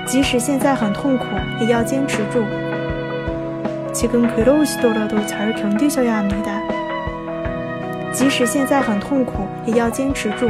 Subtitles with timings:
[0.06, 1.24] 即使现在很痛苦，
[1.60, 2.44] 也要坚持住。
[3.92, 6.62] 지금괴로우시더라도잘견디셔야합니다
[8.12, 10.48] 即使现在很痛苦，也要坚持住。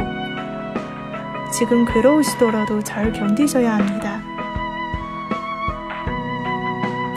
[1.51, 4.21] 지금괴로우시더라도잘견디셔야합니다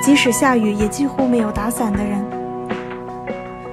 [0.03, 2.25] 即使下雨，也几乎没有打伞的人。